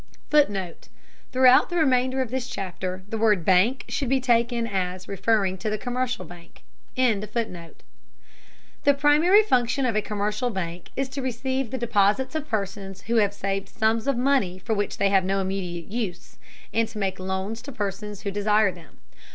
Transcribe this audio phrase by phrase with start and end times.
[0.31, 0.87] [Footnote:
[1.31, 5.69] Throughout the remainder of this chapter the word "bank" should be taken as referring to
[5.69, 6.63] the commercial bank.]
[6.95, 7.43] The
[8.97, 13.31] primary function of a commercial bank is to receive the deposits of persons who have
[13.31, 16.39] saved sums of money for which they have no immediate use,
[16.73, 18.97] and to make loans to persons who desire them.